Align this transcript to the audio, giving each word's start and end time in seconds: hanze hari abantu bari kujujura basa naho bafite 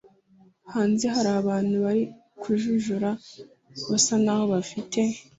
hanze 0.73 1.05
hari 1.15 1.29
abantu 1.41 1.75
bari 1.85 2.03
kujujura 2.41 3.09
basa 3.89 4.15
naho 4.23 4.43
bafite 4.53 4.99